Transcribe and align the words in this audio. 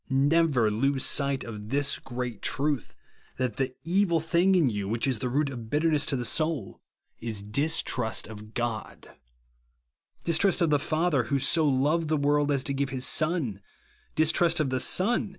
Never 0.09 0.71
lose 0.71 1.05
sight 1.05 1.43
of 1.43 1.69
this 1.69 1.99
great 1.99 2.41
truth, 2.41 2.95
that 3.37 3.57
the 3.57 3.75
evil 3.83 4.19
thing 4.19 4.55
in 4.55 4.67
you, 4.67 4.87
which 4.87 5.05
is 5.05 5.19
the 5.19 5.29
root 5.29 5.51
of 5.51 5.69
bitter 5.69 5.91
ness 5.91 6.07
to 6.07 6.15
the 6.15 6.25
soul, 6.25 6.81
is 7.19 7.43
distrust 7.43 8.25
of 8.25 8.55
God; 8.55 9.11
dis 10.23 10.39
trust 10.39 10.59
of 10.59 10.71
the 10.71 10.79
Father, 10.79 11.25
who 11.25 11.37
so 11.37 11.67
loved 11.67 12.07
the 12.07 12.17
world 12.17 12.51
as 12.51 12.63
to 12.63 12.73
give 12.73 12.89
his 12.89 13.05
Son; 13.05 13.61
distrust 14.15 14.59
of 14.59 14.71
the 14.71 14.79
Son. 14.79 15.29